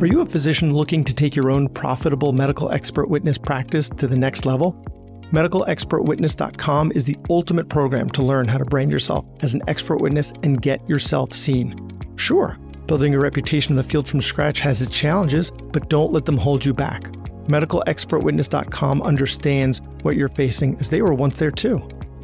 [0.00, 4.06] Are you a physician looking to take your own profitable medical expert witness practice to
[4.06, 4.74] the next level?
[5.32, 10.32] MedicalExpertWitness.com is the ultimate program to learn how to brand yourself as an expert witness
[10.44, 12.00] and get yourself seen.
[12.14, 12.56] Sure,
[12.86, 16.36] building a reputation in the field from scratch has its challenges, but don't let them
[16.36, 17.10] hold you back.
[17.48, 21.82] MedicalExpertWitness.com understands what you're facing as they were once there too.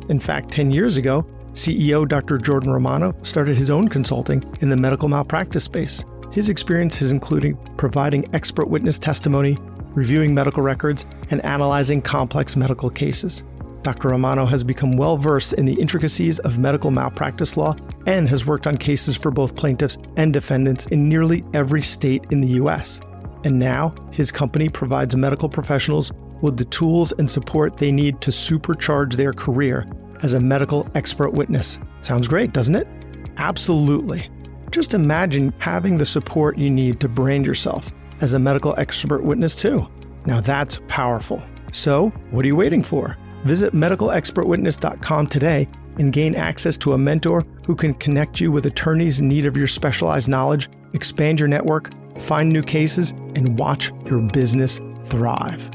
[0.08, 2.38] In fact, 10 years ago, CEO Dr.
[2.38, 6.04] Jordan Romano started his own consulting in the medical malpractice space.
[6.34, 9.56] His experience has included providing expert witness testimony,
[9.90, 13.44] reviewing medical records, and analyzing complex medical cases.
[13.82, 14.08] Dr.
[14.08, 17.76] Romano has become well versed in the intricacies of medical malpractice law
[18.08, 22.40] and has worked on cases for both plaintiffs and defendants in nearly every state in
[22.40, 23.00] the U.S.
[23.44, 28.32] And now, his company provides medical professionals with the tools and support they need to
[28.32, 29.86] supercharge their career
[30.24, 31.78] as a medical expert witness.
[32.00, 32.88] Sounds great, doesn't it?
[33.36, 34.28] Absolutely.
[34.74, 39.54] Just imagine having the support you need to brand yourself as a medical expert witness,
[39.54, 39.86] too.
[40.26, 41.40] Now that's powerful.
[41.70, 43.16] So, what are you waiting for?
[43.44, 49.20] Visit medicalexpertwitness.com today and gain access to a mentor who can connect you with attorneys
[49.20, 54.22] in need of your specialized knowledge, expand your network, find new cases, and watch your
[54.22, 55.70] business thrive.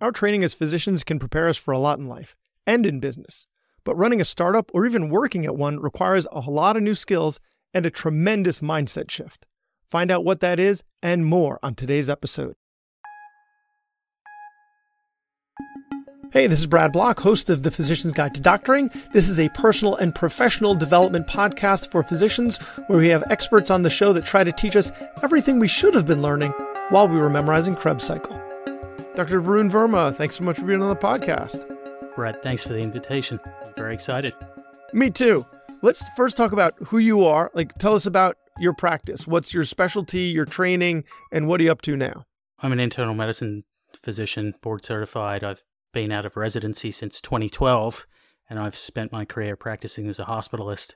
[0.00, 2.36] Our training as physicians can prepare us for a lot in life
[2.66, 3.46] and in business.
[3.84, 7.38] But running a startup or even working at one requires a lot of new skills
[7.72, 9.46] and a tremendous mindset shift.
[9.88, 12.56] Find out what that is and more on today's episode.
[16.32, 18.90] Hey, this is Brad Block, host of the Physician's Guide to Doctoring.
[19.12, 22.58] This is a personal and professional development podcast for physicians
[22.88, 24.90] where we have experts on the show that try to teach us
[25.22, 26.50] everything we should have been learning
[26.90, 28.34] while we were memorizing Krebs cycle.
[29.14, 29.40] Dr.
[29.40, 31.75] Varun Verma, thanks so much for being on the podcast.
[32.16, 33.38] Brett, thanks for the invitation.
[33.62, 34.32] I'm very excited.
[34.94, 35.44] Me too.
[35.82, 37.50] Let's first talk about who you are.
[37.52, 39.26] Like, tell us about your practice.
[39.26, 42.24] What's your specialty, your training, and what are you up to now?
[42.58, 43.64] I'm an internal medicine
[43.94, 45.44] physician, board certified.
[45.44, 48.06] I've been out of residency since 2012,
[48.48, 50.94] and I've spent my career practicing as a hospitalist.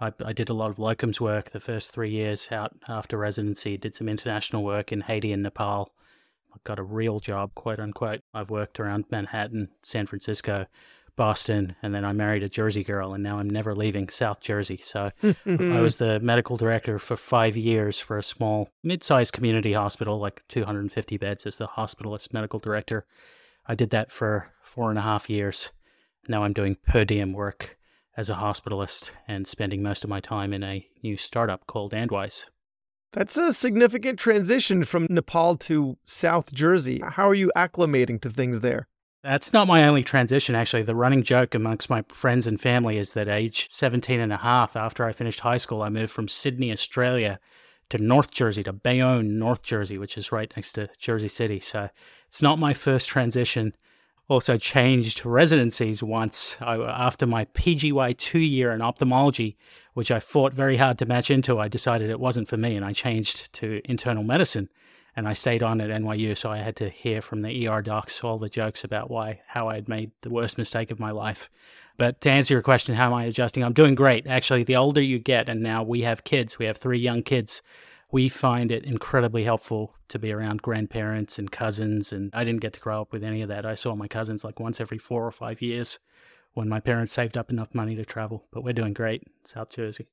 [0.00, 3.76] I, I, did a lot of locums work the first three years out after residency,
[3.76, 5.92] did some international work in Haiti and Nepal,
[6.64, 8.20] got a real job, quote unquote.
[8.34, 10.66] I've worked around Manhattan, San Francisco,
[11.16, 14.78] Boston, and then I married a Jersey girl, and now I'm never leaving South Jersey.
[14.82, 19.74] So I was the medical director for five years for a small, mid sized community
[19.74, 23.04] hospital, like 250 beds, as the hospitalist medical director.
[23.66, 25.72] I did that for four and a half years.
[26.28, 27.76] Now I'm doing per diem work
[28.16, 32.46] as a hospitalist and spending most of my time in a new startup called Andwise.
[33.12, 37.02] That's a significant transition from Nepal to South Jersey.
[37.04, 38.86] How are you acclimating to things there?
[39.24, 40.84] That's not my only transition, actually.
[40.84, 44.76] The running joke amongst my friends and family is that age 17 and a half,
[44.76, 47.40] after I finished high school, I moved from Sydney, Australia
[47.88, 51.58] to North Jersey, to Bayonne, North Jersey, which is right next to Jersey City.
[51.58, 51.90] So
[52.28, 53.74] it's not my first transition
[54.30, 59.58] also changed residencies once I, after my PGY two year in ophthalmology,
[59.94, 61.58] which I fought very hard to match into.
[61.58, 64.68] I decided it wasn't for me and I changed to internal medicine
[65.16, 66.38] and I stayed on at NYU.
[66.38, 69.68] So I had to hear from the ER docs all the jokes about why, how
[69.68, 71.50] I had made the worst mistake of my life.
[71.96, 73.64] But to answer your question, how am I adjusting?
[73.64, 74.28] I'm doing great.
[74.28, 77.62] Actually, the older you get, and now we have kids, we have three young kids
[78.12, 82.12] we find it incredibly helpful to be around grandparents and cousins.
[82.12, 83.64] And I didn't get to grow up with any of that.
[83.64, 85.98] I saw my cousins like once every four or five years
[86.52, 88.46] when my parents saved up enough money to travel.
[88.50, 90.08] But we're doing great South Jersey.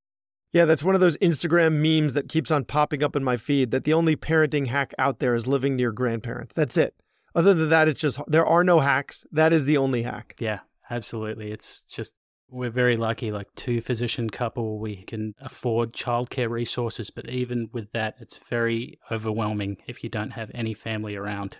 [0.51, 3.71] Yeah, that's one of those Instagram memes that keeps on popping up in my feed
[3.71, 6.55] that the only parenting hack out there is living near grandparents.
[6.55, 6.95] That's it.
[7.35, 9.25] Other than that, it's just there are no hacks.
[9.31, 10.35] That is the only hack.
[10.39, 10.59] Yeah,
[10.89, 11.51] absolutely.
[11.51, 12.15] It's just
[12.49, 17.91] we're very lucky, like two physician couple, we can afford childcare resources, but even with
[17.91, 21.57] that, it's very overwhelming if you don't have any family around.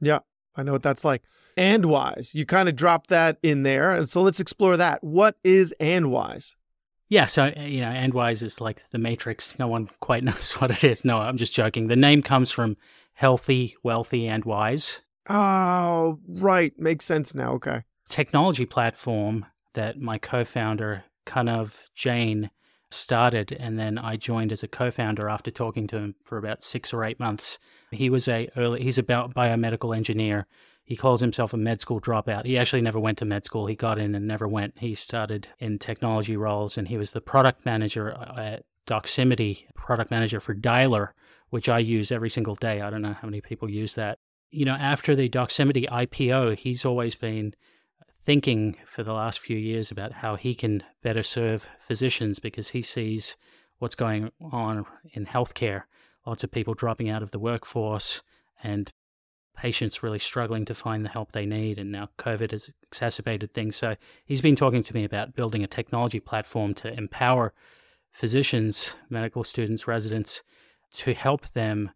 [0.00, 0.20] Yeah,
[0.56, 1.22] I know what that's like.
[1.56, 3.90] Andwise, you kind of dropped that in there.
[3.90, 5.02] And so let's explore that.
[5.02, 6.54] What is Andwise?
[7.08, 9.58] Yeah, so, uh, you know, Andwise is like the Matrix.
[9.58, 11.04] No one quite knows what it is.
[11.04, 11.88] No, I'm just joking.
[11.88, 12.76] The name comes from
[13.14, 15.00] healthy, wealthy, and wise.
[15.28, 16.72] Oh, right.
[16.78, 17.52] Makes sense now.
[17.54, 17.82] Okay.
[18.08, 22.50] Technology platform that my co-founder Kanav Jain
[22.90, 26.92] started and then I joined as a co-founder after talking to him for about 6
[26.92, 27.58] or 8 months.
[27.92, 30.46] He was a early he's a biomedical engineer.
[30.84, 32.46] He calls himself a med school dropout.
[32.46, 33.66] He actually never went to med school.
[33.66, 34.78] He got in and never went.
[34.78, 40.10] He started in technology roles and he was the product manager uh, at Doximity, product
[40.10, 41.10] manager for Dialer,
[41.50, 42.80] which I use every single day.
[42.80, 44.18] I don't know how many people use that.
[44.50, 47.54] You know, after the Doximity IPO, he's always been
[48.24, 52.82] thinking for the last few years about how he can better serve physicians because he
[52.82, 53.36] sees
[53.78, 55.84] what's going on in healthcare.
[56.26, 58.22] Lots of people dropping out of the workforce
[58.62, 58.90] and
[59.56, 61.78] patients really struggling to find the help they need.
[61.78, 63.76] And now COVID has exacerbated things.
[63.76, 67.52] So he's been talking to me about building a technology platform to empower
[68.12, 70.42] physicians, medical students, residents
[70.92, 71.90] to help them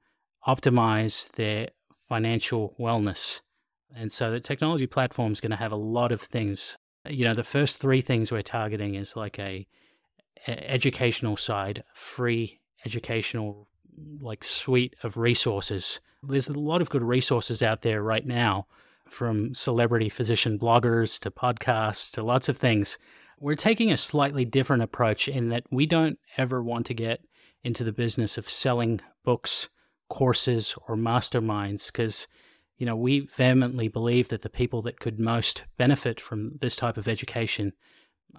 [0.47, 3.41] optimize their financial wellness.
[3.97, 6.77] And so the technology platform is going to have a lot of things.
[7.09, 9.67] You know, the first three things we're targeting is like a,
[10.49, 13.69] a educational side, free educational
[14.21, 16.01] like suite of resources.
[16.23, 18.67] There's a lot of good resources out there right now
[19.09, 22.99] from celebrity physician bloggers to podcasts to lots of things.
[23.39, 27.21] We're taking a slightly different approach in that we don't ever want to get
[27.63, 29.69] into the business of selling books,
[30.09, 32.27] courses, or masterminds because
[32.77, 36.97] you know, we vehemently believe that the people that could most benefit from this type
[36.97, 37.73] of education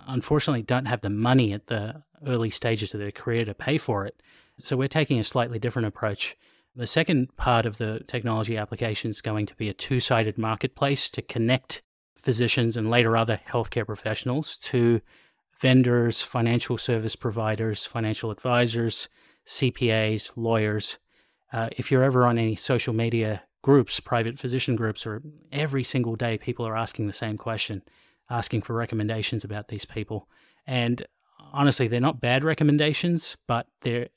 [0.07, 4.05] unfortunately don't have the money at the early stages of their career to pay for
[4.05, 4.21] it.
[4.59, 6.35] So we're taking a slightly different approach.
[6.75, 11.09] The second part of the technology application is going to be a two sided marketplace
[11.11, 11.81] to connect
[12.17, 15.01] physicians and later other healthcare professionals to
[15.59, 19.07] vendors, financial service providers, financial advisors,
[19.45, 20.97] CPAs, lawyers.
[21.53, 26.15] Uh, if you're ever on any social media groups, private physician groups, or every single
[26.15, 27.81] day people are asking the same question,
[28.29, 30.29] asking for recommendations about these people.
[30.67, 31.03] And
[31.51, 34.09] honestly, they're not bad recommendations, but they're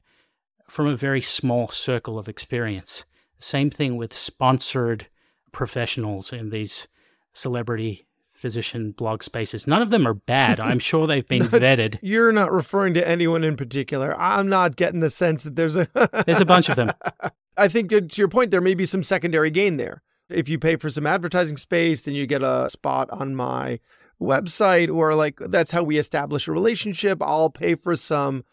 [0.68, 3.06] from a very small circle of experience.
[3.38, 5.06] Same thing with sponsored
[5.50, 6.86] professionals in these
[7.32, 9.66] celebrity physician blog spaces.
[9.66, 10.60] None of them are bad.
[10.70, 11.98] I'm sure they've been vetted.
[12.02, 14.14] You're not referring to anyone in particular.
[14.20, 15.88] I'm not getting the sense that there's a
[16.26, 16.92] There's a bunch of them.
[17.58, 20.02] I think uh, to your point, there may be some secondary gain there.
[20.30, 23.80] If you pay for some advertising space, then you get a spot on my
[24.20, 27.22] website, or like that's how we establish a relationship.
[27.22, 28.44] I'll pay for some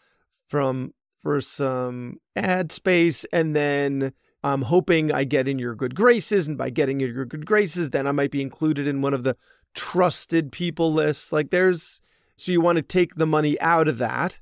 [0.48, 4.12] from for some ad space, and then
[4.42, 6.48] I'm hoping I get in your good graces.
[6.48, 9.24] And by getting in your good graces, then I might be included in one of
[9.24, 9.36] the
[9.74, 11.32] trusted people lists.
[11.32, 12.00] Like there's
[12.36, 14.40] so you want to take the money out of that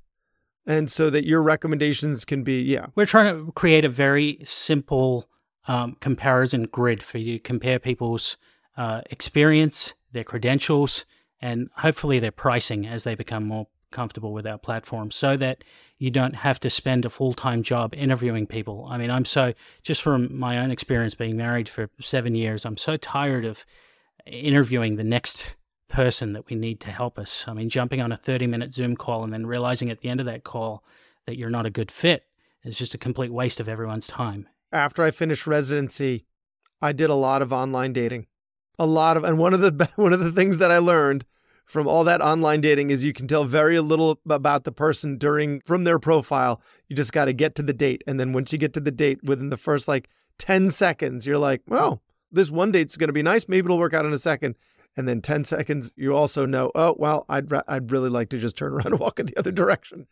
[0.67, 2.87] and so that your recommendations can be yeah.
[2.95, 5.29] We're trying to create a very simple
[5.67, 7.39] um, comparison grid for you.
[7.39, 8.37] To compare people's
[8.77, 11.05] uh, experience their credentials
[11.41, 15.63] and hopefully their pricing as they become more comfortable with our platform so that
[15.99, 18.87] you don't have to spend a full-time job interviewing people.
[18.91, 22.77] I mean i'm so just from my own experience being married for seven years i'm
[22.77, 23.65] so tired of
[24.27, 25.55] interviewing the next
[25.95, 27.45] person that we need to help us.
[27.47, 30.19] I mean, jumping on a 30 minute Zoom call and then realizing at the end
[30.19, 30.83] of that call
[31.25, 32.25] that you're not a good fit
[32.65, 34.49] is just a complete waste of everyone's time.
[34.73, 36.27] After I finished residency,
[36.83, 38.27] I did a lot of online dating.
[38.77, 41.25] A lot of and one of the one of the things that I learned
[41.65, 45.61] from all that online dating is you can tell very little about the person during
[45.61, 46.61] from their profile.
[46.89, 48.91] You just got to get to the date and then once you get to the
[48.91, 50.09] date within the first like
[50.39, 52.03] 10 seconds, you're like, "Well,
[52.33, 53.47] this one date's going to be nice.
[53.47, 54.57] Maybe it'll work out in a second
[54.97, 58.57] and then 10 seconds you also know oh well i'd i'd really like to just
[58.57, 60.07] turn around and walk in the other direction.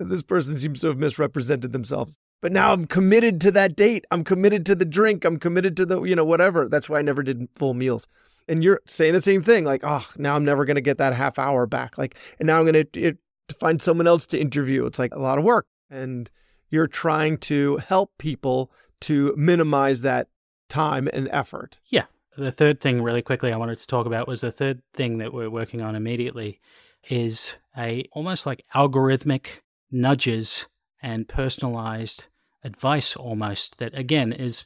[0.00, 2.18] This person seems to have misrepresented themselves.
[2.40, 4.04] But now i'm committed to that date.
[4.10, 5.24] I'm committed to the drink.
[5.24, 6.68] I'm committed to the you know whatever.
[6.68, 8.06] That's why i never did full meals.
[8.46, 11.14] And you're saying the same thing like oh now i'm never going to get that
[11.14, 11.98] half hour back.
[11.98, 13.14] Like and now i'm going to
[13.58, 14.86] find someone else to interview.
[14.86, 15.66] It's like a lot of work.
[15.90, 16.30] And
[16.70, 18.70] you're trying to help people
[19.00, 20.28] to minimize that
[20.68, 21.78] time and effort.
[21.86, 22.04] Yeah
[22.38, 25.32] the third thing, really quickly, I wanted to talk about was the third thing that
[25.32, 26.60] we're working on immediately
[27.08, 30.66] is a almost like algorithmic nudges
[31.02, 32.26] and personalized
[32.64, 34.64] advice almost that again is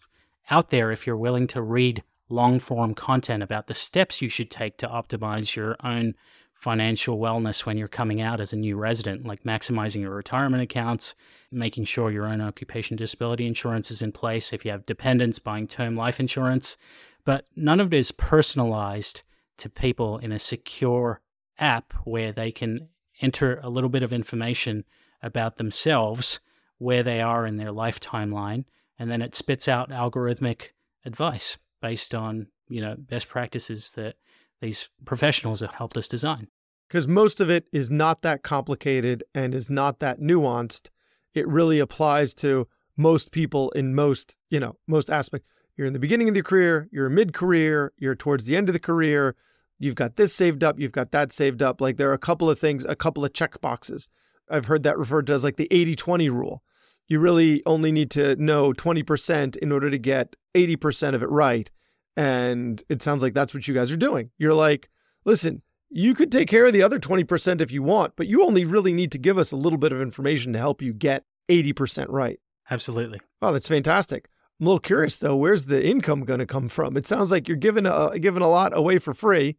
[0.50, 4.50] out there if you're willing to read long form content about the steps you should
[4.50, 6.14] take to optimize your own
[6.62, 11.12] financial wellness when you're coming out as a new resident, like maximizing your retirement accounts,
[11.50, 14.52] making sure your own occupation disability insurance is in place.
[14.52, 16.76] If you have dependents, buying term life insurance,
[17.24, 19.22] but none of it is personalized
[19.58, 21.20] to people in a secure
[21.58, 22.88] app where they can
[23.20, 24.84] enter a little bit of information
[25.20, 26.38] about themselves,
[26.78, 28.66] where they are in their life timeline,
[29.00, 30.68] and then it spits out algorithmic
[31.04, 34.14] advice based on you know best practices that
[34.60, 36.46] these professionals have helped us design.
[36.92, 40.90] Because most of it is not that complicated and is not that nuanced.
[41.32, 42.68] It really applies to
[42.98, 45.48] most people in most, you know, most aspects.
[45.74, 48.74] You're in the beginning of your career, you're mid career, you're towards the end of
[48.74, 49.36] the career,
[49.78, 51.80] you've got this saved up, you've got that saved up.
[51.80, 54.10] Like there are a couple of things, a couple of check boxes.
[54.50, 56.62] I've heard that referred to as like the 80 20 rule.
[57.08, 61.70] You really only need to know 20% in order to get 80% of it right.
[62.18, 64.30] And it sounds like that's what you guys are doing.
[64.36, 64.90] You're like,
[65.24, 68.64] listen, you could take care of the other 20% if you want, but you only
[68.64, 72.06] really need to give us a little bit of information to help you get 80%
[72.08, 72.40] right.
[72.70, 73.20] Absolutely.
[73.42, 74.28] Oh, that's fantastic.
[74.58, 76.96] I'm a little curious though, where's the income going to come from?
[76.96, 79.58] It sounds like you're giving a, giving a lot away for free.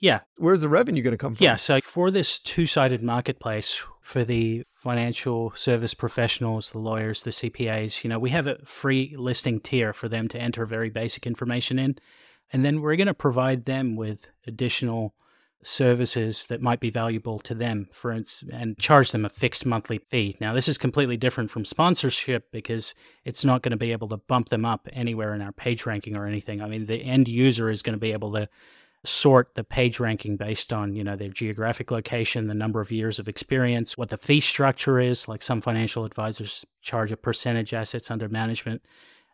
[0.00, 0.20] Yeah.
[0.36, 1.44] Where's the revenue going to come from?
[1.44, 1.56] Yeah.
[1.56, 8.04] So for this two sided marketplace, for the financial service professionals, the lawyers, the CPAs,
[8.04, 11.78] you know, we have a free listing tier for them to enter very basic information
[11.78, 11.96] in.
[12.52, 15.14] And then we're going to provide them with additional
[15.64, 19.98] services that might be valuable to them for instance and charge them a fixed monthly
[19.98, 20.36] fee.
[20.40, 22.94] Now this is completely different from sponsorship because
[23.24, 26.16] it's not going to be able to bump them up anywhere in our page ranking
[26.16, 26.60] or anything.
[26.60, 28.48] I mean the end user is going to be able to
[29.06, 33.18] sort the page ranking based on you know their geographic location the number of years
[33.18, 35.28] of experience what the fee structure is.
[35.28, 38.82] Like some financial advisors charge a percentage assets under management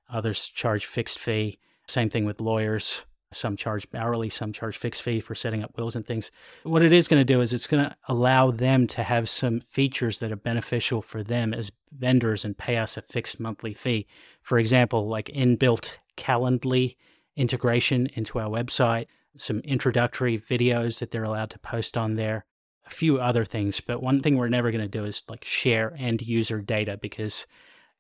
[0.09, 1.59] others charge fixed fee.
[1.87, 5.95] Same thing with lawyers some charge hourly some charge fixed fee for setting up wills
[5.95, 6.31] and things
[6.65, 9.61] what it is going to do is it's going to allow them to have some
[9.61, 14.07] features that are beneficial for them as vendors and pay us a fixed monthly fee
[14.43, 16.97] for example like inbuilt calendly
[17.37, 19.07] integration into our website
[19.39, 22.45] some introductory videos that they're allowed to post on there,
[22.87, 23.81] a few other things.
[23.81, 27.47] But one thing we're never going to do is like share end user data because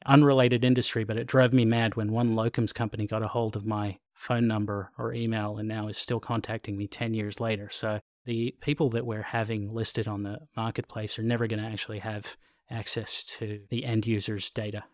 [0.06, 3.66] unrelated industry, but it drove me mad when one locums company got a hold of
[3.66, 7.70] my phone number or email and now is still contacting me 10 years later.
[7.72, 12.00] So the people that we're having listed on the marketplace are never going to actually
[12.00, 12.36] have
[12.70, 14.84] access to the end user's data.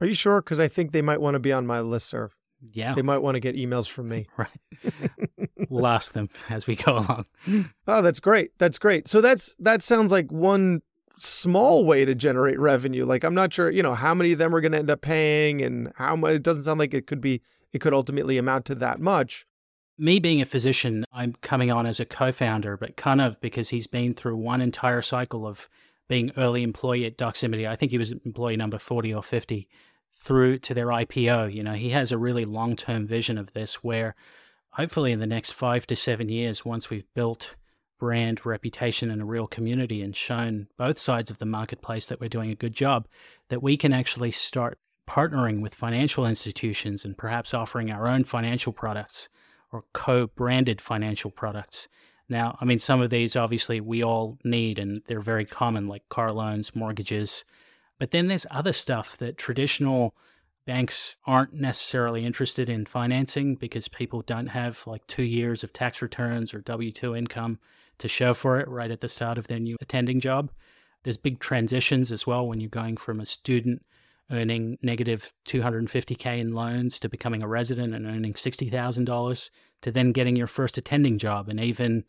[0.00, 0.40] Are you sure?
[0.40, 2.38] Because I think they might want to be on my list serve.
[2.72, 2.94] Yeah.
[2.94, 4.28] They might want to get emails from me.
[4.38, 5.68] Right.
[5.68, 7.26] we'll ask them as we go along.
[7.88, 8.52] Oh, that's great.
[8.58, 9.08] That's great.
[9.08, 10.82] So that's that sounds like one
[11.18, 13.04] small way to generate revenue.
[13.04, 15.00] Like I'm not sure, you know, how many of them are going to end up
[15.00, 18.64] paying and how much it doesn't sound like it could be it could ultimately amount
[18.66, 19.46] to that much.
[19.98, 23.88] Me being a physician, I'm coming on as a co-founder, but kind of because he's
[23.88, 25.68] been through one entire cycle of
[26.08, 27.68] being early employee at Doximity.
[27.68, 29.68] I think he was employee number 40 or 50
[30.12, 31.52] through to their IPO.
[31.52, 34.14] You know, he has a really long term vision of this where
[34.70, 37.56] hopefully in the next five to seven years, once we've built
[37.98, 42.28] brand reputation and a real community and shown both sides of the marketplace that we're
[42.28, 43.08] doing a good job,
[43.48, 48.72] that we can actually start partnering with financial institutions and perhaps offering our own financial
[48.72, 49.30] products
[49.72, 51.88] or co branded financial products.
[52.28, 56.06] Now, I mean, some of these obviously we all need and they're very common, like
[56.10, 57.44] car loans, mortgages,
[57.98, 60.14] but then there's other stuff that traditional
[60.66, 66.02] banks aren't necessarily interested in financing because people don't have like two years of tax
[66.02, 67.58] returns or W 2 income
[67.96, 70.50] to show for it right at the start of their new attending job.
[71.02, 73.82] There's big transitions as well when you're going from a student
[74.30, 79.50] earning negative 250K in loans to becoming a resident and earning $60,000
[79.82, 81.48] to then getting your first attending job.
[81.48, 82.04] And even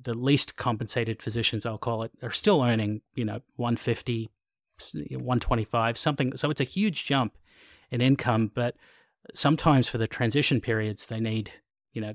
[0.00, 4.30] the least compensated physicians, I'll call it, are still earning, you know, 150,
[4.92, 6.36] 125, something.
[6.36, 7.38] So it's a huge jump
[7.90, 8.76] in income, but
[9.34, 11.52] sometimes for the transition periods, they need,
[11.92, 12.14] you know,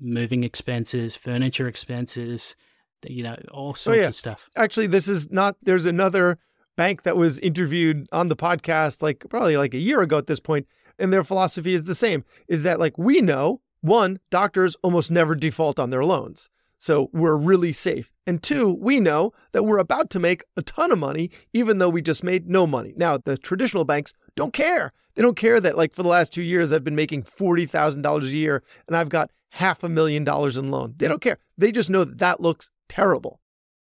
[0.00, 2.56] moving expenses, furniture expenses,
[3.02, 4.08] you know, all oh, sorts oh, yeah.
[4.08, 4.48] of stuff.
[4.56, 6.38] Actually, this is not, there's another
[6.76, 10.40] bank that was interviewed on the podcast, like probably like a year ago at this
[10.40, 10.66] point,
[10.98, 15.34] and their philosophy is the same is that, like, we know one, doctors almost never
[15.34, 16.48] default on their loans.
[16.78, 18.12] So we're really safe.
[18.26, 21.88] And two, we know that we're about to make a ton of money, even though
[21.88, 22.94] we just made no money.
[22.96, 24.92] Now, the traditional banks don't care.
[25.14, 28.36] They don't care that, like, for the last two years, I've been making $40,000 a
[28.36, 30.94] year and I've got half a million dollars in loan.
[30.96, 31.38] They don't care.
[31.56, 33.40] They just know that that looks terrible.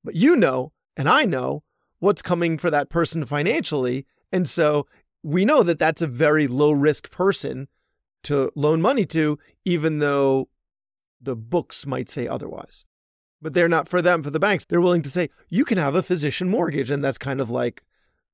[0.04, 1.64] But you know, and I know
[2.04, 4.06] what's coming for that person financially.
[4.34, 4.86] And so
[5.24, 7.70] we know that that's a very low risk person
[8.24, 10.50] to loan money to, even though
[11.22, 12.84] the books might say otherwise.
[13.42, 14.66] But they're not for them, for the banks.
[14.66, 16.92] They're willing to say, you can have a physician mortgage.
[16.92, 17.84] And that's kind of like,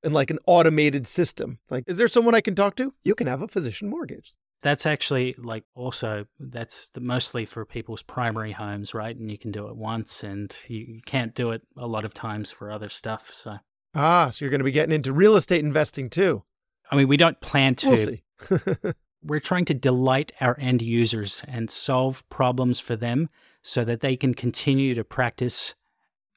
[0.02, 1.60] in like an automated system.
[1.70, 2.92] Like, is there someone I can talk to?
[3.04, 4.34] You can have a physician mortgage.
[4.62, 9.16] That's actually like also that's the, mostly for people's primary homes, right?
[9.16, 12.52] And you can do it once, and you, can't do it a lot of times
[12.52, 13.32] for other stuff.
[13.32, 13.56] So
[13.94, 16.42] ah, so you're going to be getting into real estate investing too.
[16.90, 17.88] I mean, we don't plan to.
[17.88, 18.22] We'll see.
[19.22, 23.28] We're trying to delight our end users and solve problems for them
[23.62, 25.74] so that they can continue to practice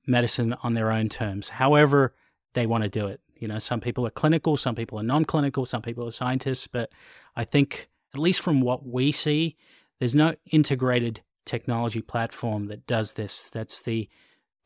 [0.06, 2.13] medicine on their own terms, however
[2.53, 3.22] they want to do it.
[3.36, 6.68] You know, some people are clinical, some people are non clinical, some people are scientists,
[6.68, 6.89] but
[7.36, 9.58] I think, at least from what we see,
[10.00, 13.50] there's no integrated technology platform that does this.
[13.51, 14.10] That's the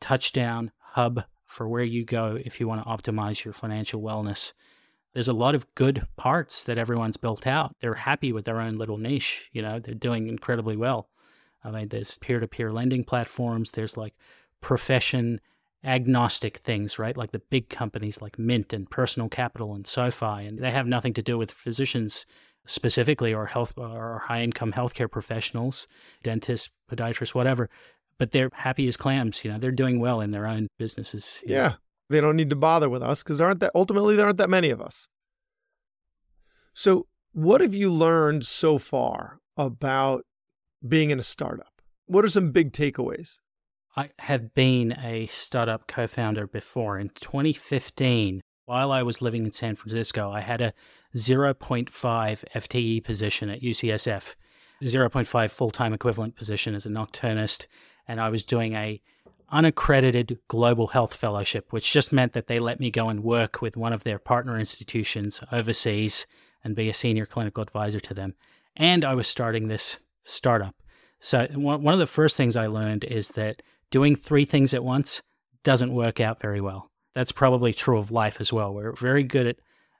[0.00, 4.52] touchdown hub for where you go if you want to optimize your financial wellness
[5.18, 7.74] there's a lot of good parts that everyone's built out.
[7.80, 9.48] They're happy with their own little niche.
[9.52, 11.08] You know, they're doing incredibly well.
[11.64, 14.14] I mean, there's peer to peer lending platforms, there's like
[14.60, 15.40] profession
[15.84, 17.16] agnostic things, right?
[17.16, 21.14] Like the big companies like Mint and Personal Capital and SoFi, and they have nothing
[21.14, 22.26] to do with physicians
[22.68, 25.88] specifically or health or high income healthcare professionals,
[26.22, 27.68] dentists, podiatrists, whatever.
[28.18, 29.44] But they're happy as clams.
[29.44, 31.40] You know, they're doing well in their own businesses.
[31.44, 31.68] Yeah.
[31.68, 31.74] Know.
[32.10, 34.70] They don't need to bother with us because aren't that ultimately there aren't that many
[34.70, 35.08] of us.
[36.72, 40.24] So what have you learned so far about
[40.86, 41.82] being in a startup?
[42.06, 43.40] What are some big takeaways?
[43.96, 46.98] I have been a startup co founder before.
[46.98, 50.72] In 2015, while I was living in San Francisco, I had a
[51.16, 54.34] 0.5 FTE position at UCSF,
[54.82, 57.66] 0.5 full time equivalent position as a nocturnist.
[58.06, 59.00] And I was doing a
[59.50, 63.76] unaccredited global health fellowship, which just meant that they let me go and work with
[63.76, 66.26] one of their partner institutions overseas
[66.62, 68.34] and be a senior clinical advisor to them.
[68.76, 70.74] And I was starting this startup.
[71.20, 75.20] So, one of the first things I learned is that doing three things at once
[75.64, 76.90] doesn't work out very well.
[77.14, 78.72] That's probably true of life as well.
[78.72, 79.56] We're very good at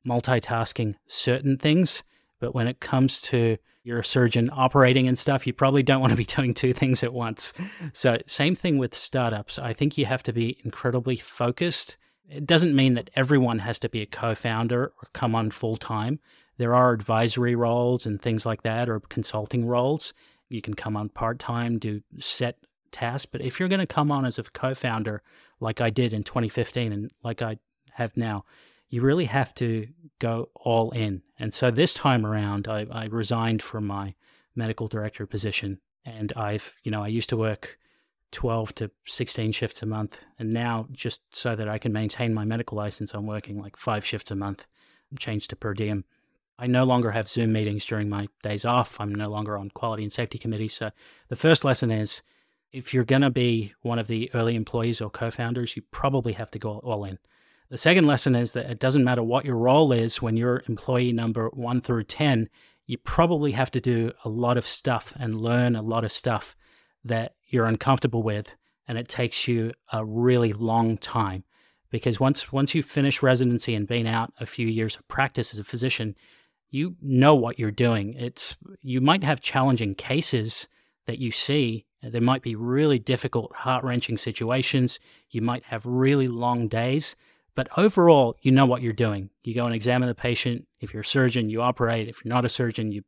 [0.07, 2.03] multitasking certain things,
[2.41, 6.11] but when it comes to you're a surgeon operating and stuff, you probably don't want
[6.11, 7.55] to be doing two things at once.
[7.93, 9.59] So, same thing with startups.
[9.59, 11.97] I think you have to be incredibly focused.
[12.29, 15.79] It doesn't mean that everyone has to be a co founder or come on full
[15.79, 16.21] time.
[16.59, 20.13] There are advisory roles and things like that, or consulting roles.
[20.51, 22.59] You can come on part time, do set
[22.93, 23.27] tasks.
[23.27, 25.23] But if you're going to come on as a co founder,
[25.61, 27.59] like I did in 2015 and like I
[27.93, 28.45] have now,
[28.89, 31.23] you really have to go all in.
[31.39, 34.15] And so this time around, I, I resigned from my
[34.55, 35.81] medical director position.
[36.05, 37.79] And I've, you know, I used to work
[38.33, 40.21] 12 to 16 shifts a month.
[40.39, 44.05] And now, just so that I can maintain my medical license, I'm working like five
[44.05, 44.67] shifts a month,
[45.19, 46.05] changed to per diem.
[46.59, 48.97] I no longer have Zoom meetings during my days off.
[49.01, 50.69] I'm no longer on quality and safety committee.
[50.69, 50.91] So
[51.29, 52.23] the first lesson is
[52.73, 56.33] if you're going to be one of the early employees or co founders, you probably
[56.33, 57.19] have to go all in.
[57.71, 61.13] The second lesson is that it doesn't matter what your role is when you're employee
[61.13, 62.49] number one through 10,
[62.87, 66.57] you probably have to do a lot of stuff and learn a lot of stuff
[67.05, 68.55] that you're uncomfortable with.
[68.87, 71.45] And it takes you a really long time
[71.91, 75.61] because once, once you finish residency and been out a few years of practice as
[75.61, 76.17] a physician,
[76.71, 78.15] you know what you're doing.
[78.15, 80.69] It's you might have challenging cases
[81.07, 81.85] that you see.
[82.03, 84.99] There might be really difficult, heart wrenching situations.
[85.31, 87.15] You might have really long days,
[87.59, 89.31] but overall, you know what you're doing.
[89.43, 90.69] You go and examine the patient.
[90.79, 92.07] If you're a surgeon, you operate.
[92.07, 93.03] If you're not a surgeon, you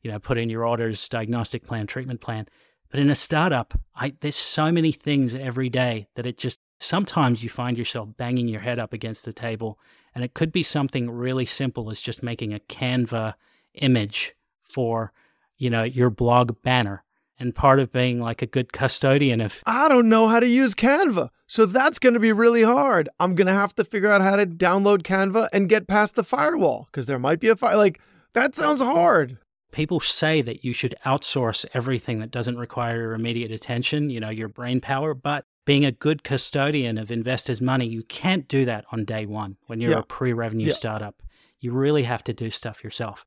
[0.00, 2.48] you know put in your orders, diagnostic plan, treatment plan.
[2.90, 7.44] But in a startup, I, there's so many things every day that it just sometimes
[7.44, 9.78] you find yourself banging your head up against the table
[10.14, 13.34] and it could be something really simple as just making a Canva
[13.74, 15.12] image for,
[15.58, 17.04] you know, your blog banner.
[17.40, 20.74] And part of being like a good custodian of I don't know how to use
[20.74, 21.30] Canva.
[21.46, 23.08] So that's going to be really hard.
[23.18, 26.22] I'm going to have to figure out how to download Canva and get past the
[26.22, 28.00] firewall because there might be a fire like
[28.34, 29.38] that sounds hard
[29.72, 34.30] people say that you should outsource everything that doesn't require your immediate attention, you know,
[34.30, 38.84] your brain power, but being a good custodian of investors' money, you can't do that
[38.90, 40.00] on day one when you're yeah.
[40.00, 40.72] a pre revenue yeah.
[40.72, 41.22] startup.
[41.60, 43.26] You really have to do stuff yourself.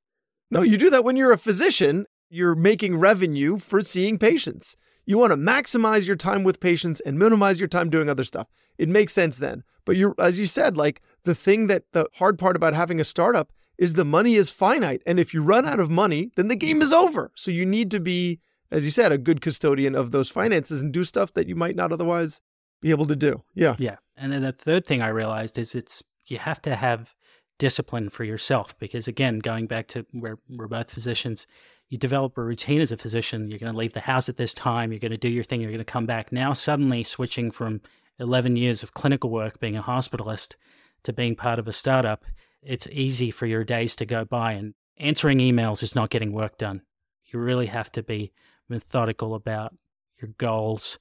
[0.50, 2.06] No, you do that when you're a physician.
[2.34, 4.76] You're making revenue for seeing patients.
[5.06, 8.48] You want to maximize your time with patients and minimize your time doing other stuff.
[8.78, 9.64] It makes sense then.
[9.86, 13.04] But you're, as you said, like the thing that the hard part about having a
[13.04, 15.02] startup is the money is finite.
[15.06, 17.32] And if you run out of money, then the game is over.
[17.36, 18.40] So you need to be
[18.74, 21.76] as you said, a good custodian of those finances and do stuff that you might
[21.76, 22.42] not otherwise
[22.82, 23.44] be able to do.
[23.54, 23.76] Yeah.
[23.78, 23.98] Yeah.
[24.18, 27.14] And then the third thing I realized is it's you have to have
[27.60, 31.46] discipline for yourself because again, going back to where we're both physicians,
[31.94, 33.52] you develop a routine as a physician.
[33.52, 34.92] You're going to leave the house at this time.
[34.92, 35.62] You're going to do your thing.
[35.62, 36.32] You're going to come back.
[36.32, 37.82] Now, suddenly switching from
[38.18, 40.56] 11 years of clinical work being a hospitalist
[41.04, 42.26] to being part of a startup,
[42.64, 46.58] it's easy for your days to go by and answering emails is not getting work
[46.58, 46.82] done.
[47.26, 48.32] You really have to be
[48.68, 49.76] methodical about
[50.20, 50.98] your goals,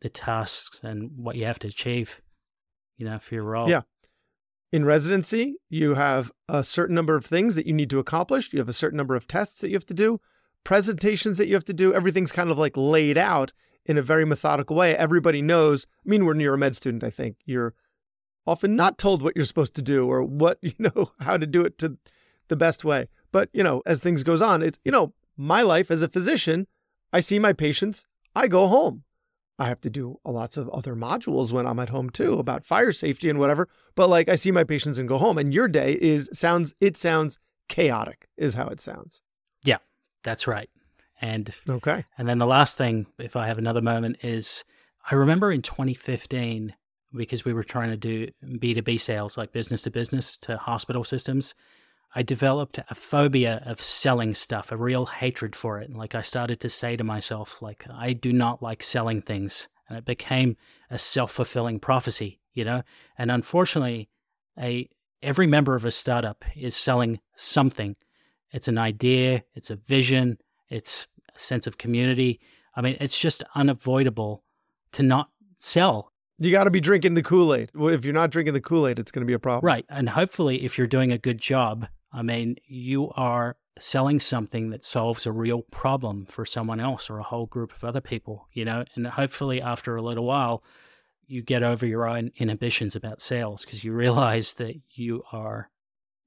[0.00, 2.20] the tasks, and what you have to achieve,
[2.96, 3.70] you know, for your role.
[3.70, 3.82] Yeah.
[4.74, 8.52] In residency, you have a certain number of things that you need to accomplish.
[8.52, 10.20] You have a certain number of tests that you have to do,
[10.64, 11.94] presentations that you have to do.
[11.94, 13.52] Everything's kind of like laid out
[13.86, 14.96] in a very methodical way.
[14.96, 15.86] Everybody knows.
[16.04, 17.72] I mean, when you're a med student, I think you're
[18.48, 21.64] often not told what you're supposed to do or what, you know, how to do
[21.64, 21.96] it to
[22.48, 23.06] the best way.
[23.30, 26.66] But, you know, as things goes on, it's, you know, my life as a physician
[27.12, 29.04] I see my patients, I go home.
[29.58, 32.92] I have to do lots of other modules when I'm at home too about fire
[32.92, 33.68] safety and whatever.
[33.94, 35.38] But like I see my patients and go home.
[35.38, 37.38] And your day is sounds it sounds
[37.68, 39.22] chaotic, is how it sounds.
[39.64, 39.78] Yeah,
[40.24, 40.68] that's right.
[41.20, 42.04] And Okay.
[42.18, 44.64] and then the last thing, if I have another moment, is
[45.10, 46.74] I remember in 2015
[47.16, 51.54] because we were trying to do B2B sales, like business to business to hospital systems.
[52.14, 55.88] I developed a phobia of selling stuff, a real hatred for it.
[55.88, 59.68] And like I started to say to myself, like, I do not like selling things.
[59.88, 60.56] And it became
[60.90, 62.82] a self fulfilling prophecy, you know?
[63.18, 64.08] And unfortunately,
[64.58, 64.88] a
[65.22, 67.96] every member of a startup is selling something.
[68.52, 72.40] It's an idea, it's a vision, it's a sense of community.
[72.76, 74.44] I mean, it's just unavoidable
[74.92, 77.70] to not sell You got to be drinking the Kool Aid.
[77.74, 79.64] If you're not drinking the Kool Aid, it's going to be a problem.
[79.64, 79.84] Right.
[79.88, 84.84] And hopefully, if you're doing a good job, I mean, you are selling something that
[84.84, 88.64] solves a real problem for someone else or a whole group of other people, you
[88.64, 88.84] know?
[88.94, 90.62] And hopefully, after a little while,
[91.26, 95.70] you get over your own inhibitions about sales because you realize that you are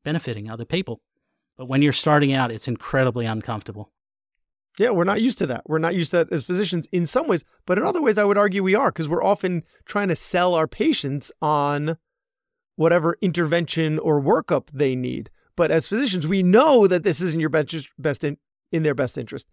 [0.04, 1.02] benefiting other people.
[1.56, 3.92] But when you're starting out, it's incredibly uncomfortable.
[4.78, 5.64] Yeah, we're not used to that.
[5.68, 8.26] We're not used to that as physicians in some ways, but in other ways, I
[8.26, 11.98] would argue we are because we're often trying to sell our patients on
[12.76, 15.32] whatever intervention or workup they need.
[15.58, 18.38] But as physicians, we know that this is in your best best in,
[18.72, 19.50] in their best interest.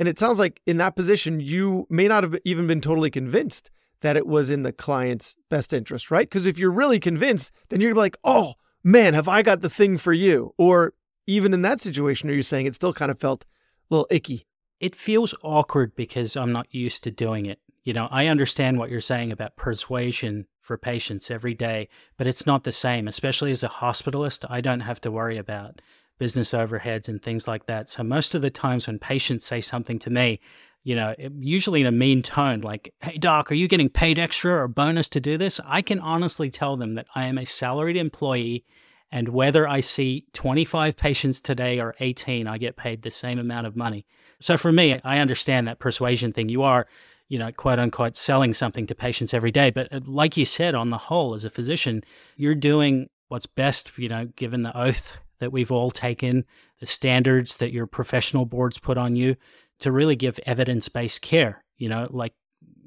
[0.00, 3.70] And it sounds like in that position, you may not have even been totally convinced
[4.00, 6.28] that it was in the client's best interest, right?
[6.28, 9.98] Because if you're really convinced, then you're like, oh man, have I got the thing
[9.98, 10.54] for you?
[10.58, 10.94] Or
[11.26, 14.46] even in that situation, are you saying it still kind of felt a little icky?
[14.80, 17.60] It feels awkward because I'm not used to doing it.
[17.84, 22.46] You know, I understand what you're saying about persuasion for patients every day, but it's
[22.46, 24.44] not the same, especially as a hospitalist.
[24.48, 25.80] I don't have to worry about
[26.18, 27.90] business overheads and things like that.
[27.90, 30.40] So most of the times when patients say something to me,
[30.84, 34.52] you know, usually in a mean tone, like, hey, doc, are you getting paid extra
[34.52, 35.60] or bonus to do this?
[35.64, 38.64] I can honestly tell them that I am a salaried employee
[39.10, 43.66] and whether I see 25 patients today or 18, I get paid the same amount
[43.66, 44.06] of money.
[44.40, 46.48] So for me, I understand that persuasion thing.
[46.48, 46.86] You are,
[47.32, 49.70] you know, quote unquote, selling something to patients every day.
[49.70, 52.04] But uh, like you said, on the whole, as a physician,
[52.36, 56.44] you're doing what's best, you know, given the oath that we've all taken,
[56.80, 59.36] the standards that your professional boards put on you
[59.78, 61.64] to really give evidence based care.
[61.78, 62.34] You know, like,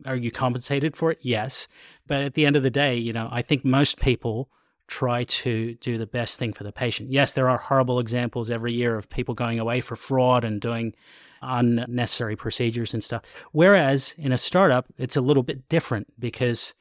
[0.06, 1.18] are you compensated for it?
[1.24, 1.68] Yes.
[2.06, 4.52] But at the end of the day, you know, I think most people
[4.86, 7.12] try to do the best thing for the patient.
[7.12, 10.94] Yes, there are horrible examples every year of people going away for fraud and doing
[11.42, 13.24] unnecessary procedures and stuff.
[13.52, 16.74] Whereas in a startup, it's a little bit different because,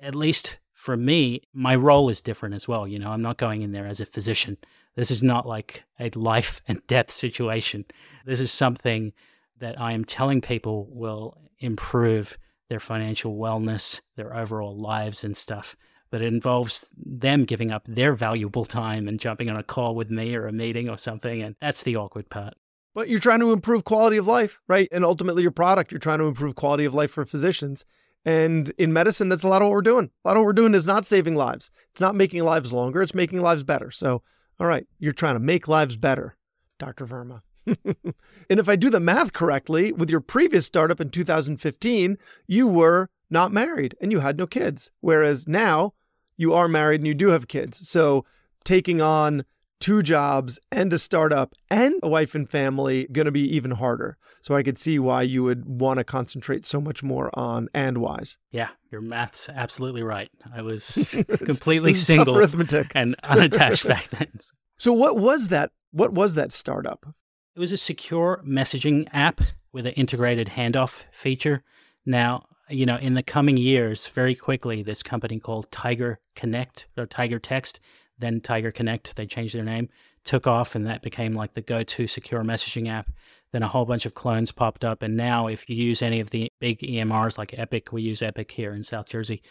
[0.00, 2.86] at least for me, my role is different as well.
[2.86, 4.56] You know, I'm not going in there as a physician.
[4.94, 7.84] This is not like a life and death situation.
[8.24, 9.12] This is something
[9.58, 12.38] that I am telling people will improve
[12.68, 15.76] their financial wellness, their overall lives and stuff
[16.10, 20.10] but it involves them giving up their valuable time and jumping on a call with
[20.10, 21.42] me or a meeting or something.
[21.42, 22.54] And that's the awkward part.
[22.96, 24.88] But you're trying to improve quality of life, right?
[24.90, 27.84] And ultimately, your product, you're trying to improve quality of life for physicians.
[28.24, 30.10] And in medicine, that's a lot of what we're doing.
[30.24, 31.70] A lot of what we're doing is not saving lives.
[31.92, 33.90] It's not making lives longer, it's making lives better.
[33.90, 34.22] So,
[34.58, 36.38] all right, you're trying to make lives better,
[36.78, 37.06] Dr.
[37.06, 37.42] Verma.
[37.66, 43.10] and if I do the math correctly, with your previous startup in 2015, you were
[43.28, 44.90] not married and you had no kids.
[45.02, 45.92] Whereas now
[46.38, 47.86] you are married and you do have kids.
[47.86, 48.24] So
[48.64, 49.44] taking on
[49.80, 54.16] two jobs and a startup and a wife and family going to be even harder.
[54.42, 58.36] So I could see why you would want to concentrate so much more on Andwise.
[58.50, 60.30] Yeah, your math's absolutely right.
[60.54, 64.38] I was completely single arithmetic and unattached back then.
[64.78, 65.72] So what was that?
[65.90, 67.06] What was that startup?
[67.54, 69.40] It was a secure messaging app
[69.72, 71.62] with an integrated handoff feature.
[72.04, 77.06] Now, you know, in the coming years, very quickly, this company called Tiger Connect or
[77.06, 77.80] Tiger Text,
[78.18, 79.88] then Tiger Connect, they changed their name,
[80.24, 83.10] took off, and that became like the go to secure messaging app.
[83.52, 85.02] Then a whole bunch of clones popped up.
[85.02, 88.50] And now, if you use any of the big EMRs like Epic, we use Epic
[88.50, 89.42] here in South Jersey,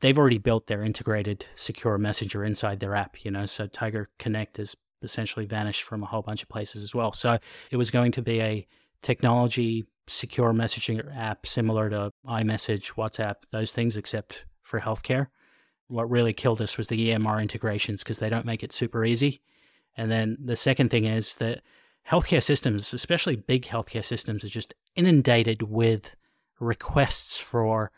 [0.00, 3.46] they've already built their integrated secure messenger inside their app, you know.
[3.46, 7.12] So Tiger Connect has essentially vanished from a whole bunch of places as well.
[7.12, 7.38] So
[7.70, 8.66] it was going to be a
[9.02, 15.28] technology secure messaging app similar to iMessage, WhatsApp, those things, except for healthcare.
[15.88, 19.40] What really killed us was the EMR integrations because they don't make it super easy.
[19.96, 21.62] And then the second thing is that
[22.10, 26.16] healthcare systems, especially big healthcare systems, are just inundated with
[26.60, 27.92] requests for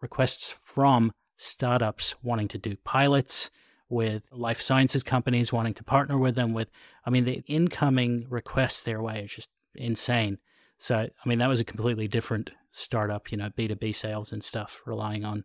[0.00, 3.50] requests from startups wanting to do pilots,
[3.88, 6.52] with life sciences companies wanting to partner with them.
[6.52, 6.68] With,
[7.04, 10.38] I mean, the incoming requests their way is just insane.
[10.78, 14.80] So, I mean, that was a completely different startup, you know, B2B sales and stuff,
[14.84, 15.44] relying on,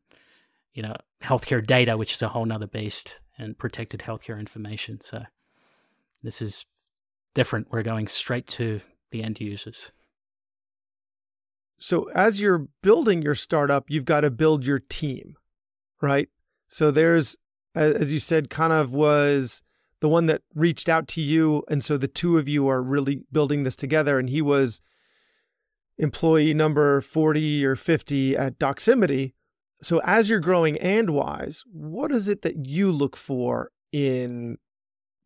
[0.74, 5.02] you know, healthcare data, which is a whole nother beast, and protected healthcare information.
[5.02, 5.24] So,
[6.24, 6.66] this is
[7.34, 7.68] different.
[7.72, 8.82] We're going straight to
[9.12, 9.92] the end users.
[11.82, 15.36] So as you're building your startup, you've got to build your team,
[16.00, 16.30] right?
[16.68, 17.38] So there's,
[17.74, 19.64] as you said, Kanav was
[20.00, 21.64] the one that reached out to you.
[21.70, 24.20] And so the two of you are really building this together.
[24.20, 24.80] And he was
[25.98, 29.34] employee number 40 or 50 at Doximity.
[29.82, 34.58] So as you're growing Andwise, what is it that you look for in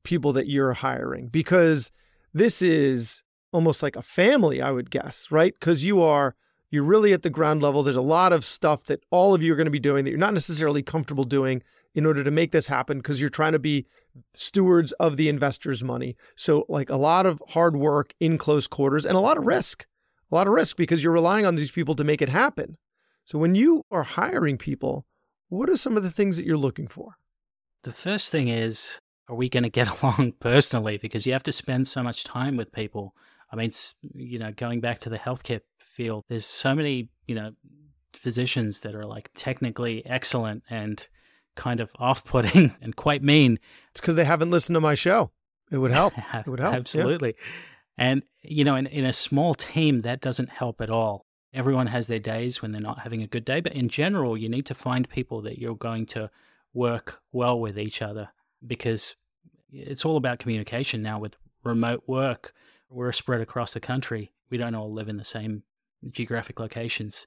[0.03, 1.27] people that you're hiring?
[1.27, 1.91] Because
[2.33, 5.53] this is almost like a family, I would guess, right?
[5.57, 6.35] Because you are
[6.71, 7.83] you're really at the ground level.
[7.83, 10.09] There's a lot of stuff that all of you are going to be doing that
[10.09, 11.63] you're not necessarily comfortable doing
[11.93, 13.85] in order to make this happen because you're trying to be
[14.33, 16.15] stewards of the investors' money.
[16.35, 19.85] So, like a lot of hard work in close quarters and a lot of risk,
[20.31, 22.77] a lot of risk because you're relying on these people to make it happen.
[23.25, 25.05] So, when you are hiring people,
[25.49, 27.15] what are some of the things that you're looking for?
[27.83, 30.97] The first thing is, are we going to get along personally?
[30.97, 33.15] Because you have to spend so much time with people.
[33.51, 33.71] I mean,
[34.13, 37.51] you know, going back to the healthcare field, there's so many, you know,
[38.13, 41.07] physicians that are like technically excellent and
[41.55, 43.59] kind of off-putting and quite mean.
[43.91, 45.31] It's because they haven't listened to my show.
[45.71, 46.13] It would help.
[46.33, 46.75] It would help.
[46.75, 47.35] Absolutely.
[47.37, 47.45] Yeah.
[47.97, 51.24] And you know, in, in a small team, that doesn't help at all.
[51.55, 54.49] Everyone has their days when they're not having a good day, but in general, you
[54.49, 56.29] need to find people that you're going to
[56.73, 58.29] work well with each other
[58.65, 59.15] because
[59.71, 62.53] it's all about communication now with remote work.
[62.89, 64.33] We're spread across the country.
[64.49, 65.63] We don't all live in the same
[66.11, 67.25] geographic locations.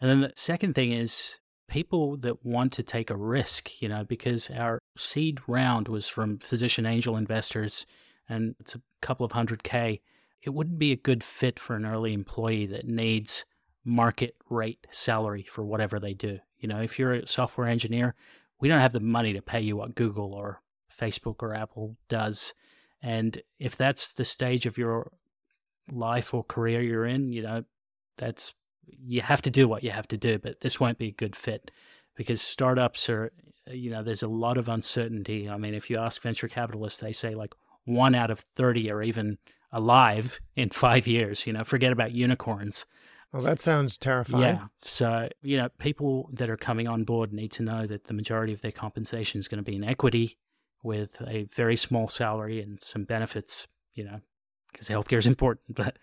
[0.00, 1.36] And then the second thing is
[1.68, 6.38] people that want to take a risk, you know, because our seed round was from
[6.38, 7.86] physician angel investors
[8.28, 10.00] and it's a couple of hundred K.
[10.42, 13.44] It wouldn't be a good fit for an early employee that needs
[13.84, 16.38] market rate salary for whatever they do.
[16.58, 18.14] You know, if you're a software engineer,
[18.60, 22.52] we don't have the money to pay you what Google or Facebook or Apple does.
[23.02, 25.12] And if that's the stage of your
[25.90, 27.64] life or career you're in, you know,
[28.18, 28.54] that's
[28.86, 31.36] you have to do what you have to do, but this won't be a good
[31.36, 31.70] fit
[32.16, 33.32] because startups are,
[33.66, 35.48] you know, there's a lot of uncertainty.
[35.48, 39.02] I mean, if you ask venture capitalists, they say like one out of 30 are
[39.02, 39.38] even
[39.72, 41.46] alive in five years.
[41.46, 42.84] You know, forget about unicorns.
[43.32, 44.42] Well, that sounds terrifying.
[44.56, 44.64] Yeah.
[44.82, 48.52] So, you know, people that are coming on board need to know that the majority
[48.52, 50.36] of their compensation is going to be in equity
[50.82, 54.20] with a very small salary and some benefits, you know,
[54.72, 55.64] because healthcare is important.
[55.76, 55.96] But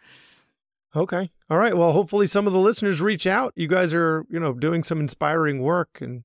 [0.96, 1.32] Okay.
[1.50, 1.78] All right.
[1.78, 3.54] Well, hopefully some of the listeners reach out.
[3.56, 6.00] You guys are, you know, doing some inspiring work.
[6.02, 6.24] And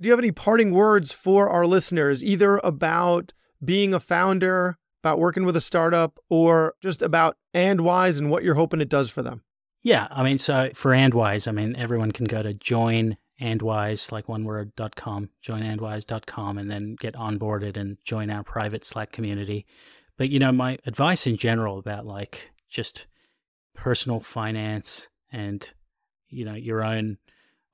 [0.00, 5.18] do you have any parting words for our listeners, either about being a founder, about
[5.18, 9.22] working with a startup, or just about Andwise and what you're hoping it does for
[9.22, 9.42] them?
[9.82, 10.08] Yeah.
[10.10, 14.44] I mean, so for Andwise, I mean, everyone can go to join andwise, like one
[14.44, 19.66] word, dot com, joinandwise.com, and then get onboarded and join our private Slack community.
[20.16, 23.06] But, you know, my advice in general about like just
[23.78, 25.72] personal finance and
[26.28, 27.16] you know your own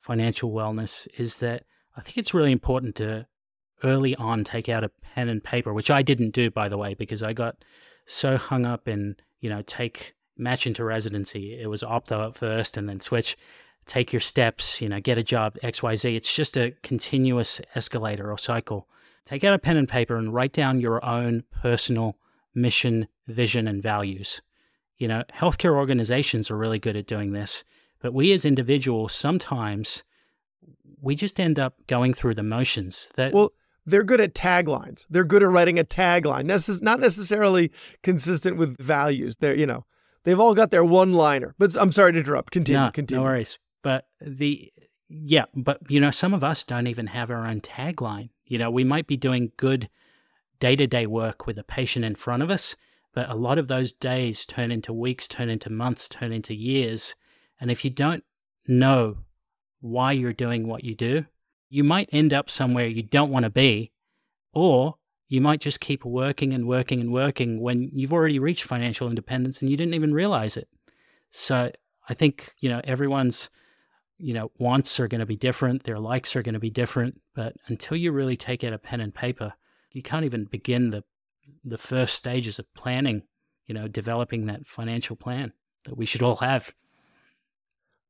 [0.00, 1.64] financial wellness is that
[1.96, 3.26] I think it's really important to
[3.82, 6.94] early on take out a pen and paper, which I didn't do by the way
[6.94, 7.64] because I got
[8.06, 11.58] so hung up in you know take match into residency.
[11.60, 13.36] It was opto at first and then switch.
[13.86, 16.16] Take your steps, you know, get a job, XYZ.
[16.16, 18.88] It's just a continuous escalator or cycle.
[19.26, 22.16] Take out a pen and paper and write down your own personal
[22.54, 24.40] mission, vision, and values.
[24.96, 27.64] You know, healthcare organizations are really good at doing this,
[28.00, 30.02] but we as individuals sometimes
[31.00, 33.10] we just end up going through the motions.
[33.16, 33.52] That well,
[33.84, 35.06] they're good at taglines.
[35.10, 36.46] They're good at writing a tagline.
[36.46, 37.70] Necess- not necessarily
[38.02, 39.36] consistent with values.
[39.36, 39.84] They're you know
[40.24, 41.54] they've all got their one liner.
[41.58, 42.52] But I'm sorry to interrupt.
[42.52, 42.80] Continue.
[42.80, 43.20] No, continue.
[43.20, 43.58] No worries.
[43.82, 44.72] But the
[45.08, 48.30] yeah, but you know some of us don't even have our own tagline.
[48.46, 49.88] You know, we might be doing good
[50.58, 52.76] day to day work with a patient in front of us,
[53.12, 57.14] but a lot of those days turn into weeks, turn into months, turn into years.
[57.60, 58.24] And if you don't
[58.66, 59.18] know
[59.80, 61.26] why you're doing what you do,
[61.68, 63.92] you might end up somewhere you don't want to be,
[64.52, 64.96] or
[65.28, 69.60] you might just keep working and working and working when you've already reached financial independence
[69.60, 70.68] and you didn't even realize it.
[71.30, 71.70] So
[72.08, 73.50] I think, you know, everyone's,
[74.18, 77.20] you know, wants are going to be different, their likes are going to be different,
[77.34, 79.54] but until you really take out a pen and paper,
[79.90, 81.04] you can't even begin the
[81.64, 83.22] the first stages of planning,
[83.66, 85.52] you know, developing that financial plan
[85.84, 86.72] that we should all have.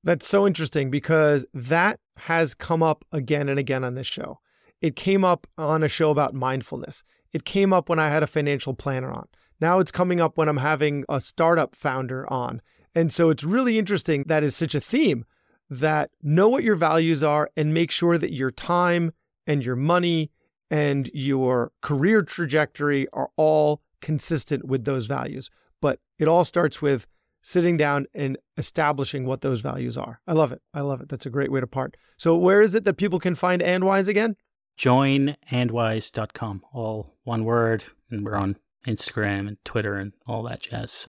[0.02, 4.40] That's so interesting because that has come up again and again on this show.
[4.84, 7.04] It came up on a show about mindfulness.
[7.32, 9.26] It came up when I had a financial planner on.
[9.58, 12.60] Now it's coming up when I'm having a startup founder on.
[12.94, 15.24] And so it's really interesting that is such a theme
[15.70, 19.14] that know what your values are and make sure that your time
[19.46, 20.30] and your money
[20.70, 25.48] and your career trajectory are all consistent with those values.
[25.80, 27.06] But it all starts with
[27.40, 30.20] sitting down and establishing what those values are.
[30.26, 30.60] I love it.
[30.74, 31.08] I love it.
[31.08, 31.96] That's a great way to part.
[32.18, 34.36] So, where is it that people can find Andwise again?
[34.78, 37.84] Joinandwise.com, all one word.
[38.10, 38.56] And we're on
[38.86, 41.06] Instagram and Twitter and all that jazz.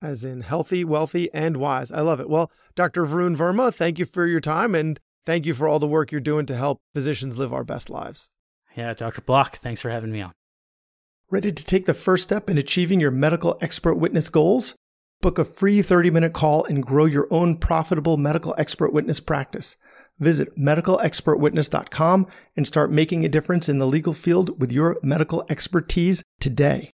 [0.00, 1.90] As in healthy, wealthy, and wise.
[1.90, 2.30] I love it.
[2.30, 3.04] Well, Dr.
[3.04, 6.20] Varun Verma, thank you for your time and thank you for all the work you're
[6.20, 8.28] doing to help physicians live our best lives.
[8.76, 9.22] Yeah, Dr.
[9.22, 10.32] Block, thanks for having me on.
[11.30, 14.76] Ready to take the first step in achieving your medical expert witness goals?
[15.20, 19.76] Book a free 30 minute call and grow your own profitable medical expert witness practice.
[20.18, 22.26] Visit medicalexpertwitness.com
[22.56, 26.90] and start making a difference in the legal field with your medical expertise today.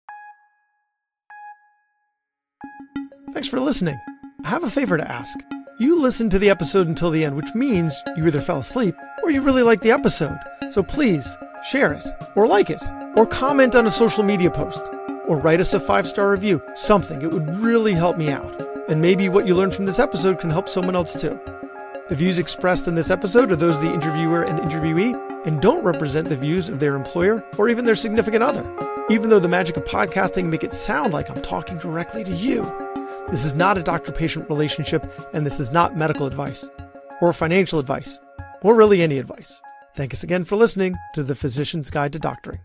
[3.34, 3.98] Thanks for listening.
[4.44, 5.38] I have a favor to ask.
[5.80, 9.32] You listened to the episode until the end, which means you either fell asleep or
[9.32, 10.38] you really liked the episode.
[10.70, 11.38] So please
[11.70, 12.06] share it,
[12.36, 12.82] or like it,
[13.16, 14.82] or comment on a social media post,
[15.28, 16.62] or write us a five star review.
[16.76, 17.22] Something.
[17.22, 18.60] It would really help me out.
[18.90, 21.40] And maybe what you learned from this episode can help someone else too.
[22.12, 25.82] The views expressed in this episode are those of the interviewer and interviewee and don't
[25.82, 28.66] represent the views of their employer or even their significant other.
[29.10, 32.64] Even though the magic of podcasting make it sound like I'm talking directly to you.
[33.30, 36.68] This is not a doctor patient relationship, and this is not medical advice,
[37.22, 38.20] or financial advice,
[38.62, 39.62] or really any advice.
[39.96, 42.60] Thank us again for listening to The Physician's Guide to Doctoring.